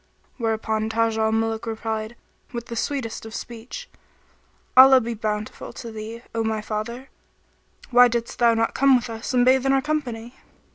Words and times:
"[FN#19] 0.01 0.39
Where 0.39 0.53
upon 0.55 0.89
Taj 0.89 1.17
al 1.19 1.31
Muluk 1.31 1.67
replied, 1.67 2.15
with 2.51 2.65
the 2.65 2.75
sweetest 2.75 3.23
of 3.23 3.35
speech, 3.35 3.87
"Allah 4.75 4.99
be 4.99 5.13
bountiful 5.13 5.71
to 5.73 5.91
thee, 5.91 6.23
O 6.33 6.43
my 6.43 6.59
father; 6.59 7.09
why 7.91 8.07
didst 8.07 8.39
thou 8.39 8.55
not 8.55 8.73
come 8.73 8.95
with 8.95 9.11
us 9.11 9.31
and 9.35 9.45
bathe 9.45 9.63
in 9.63 9.73
our 9.73 9.79
company?" 9.79 10.33